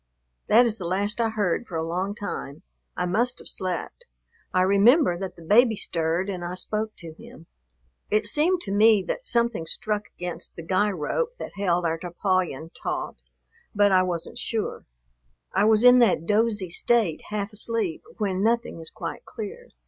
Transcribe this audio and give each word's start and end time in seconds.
That 0.47 0.65
is 0.65 0.79
the 0.79 0.87
last 0.87 1.21
I 1.21 1.29
heard 1.29 1.67
for 1.67 1.75
a 1.75 1.85
long 1.87 2.15
time. 2.15 2.63
I 2.97 3.05
must 3.05 3.37
have 3.37 3.47
slept. 3.47 4.05
I 4.51 4.63
remember 4.63 5.15
that 5.15 5.35
the 5.35 5.43
baby 5.43 5.75
stirred 5.75 6.27
and 6.27 6.43
I 6.43 6.55
spoke 6.55 6.93
to 6.97 7.13
him. 7.13 7.45
It 8.09 8.25
seemed 8.25 8.61
to 8.61 8.71
me 8.71 9.03
that 9.07 9.25
something 9.25 9.67
struck 9.67 10.05
against 10.17 10.55
the 10.55 10.63
guy 10.63 10.89
rope 10.89 11.35
that 11.37 11.51
held 11.55 11.85
our 11.85 11.99
tarpaulin 11.99 12.71
taut, 12.71 13.17
but 13.75 13.91
I 13.91 14.01
wasn't 14.01 14.39
sure. 14.39 14.85
I 15.53 15.65
was 15.65 15.83
in 15.83 15.99
that 15.99 16.25
dozy 16.25 16.71
state, 16.71 17.21
half 17.29 17.53
asleep, 17.53 18.01
when 18.17 18.41
nothing 18.43 18.81
is 18.81 18.89
quite 18.89 19.23
clear. 19.23 19.67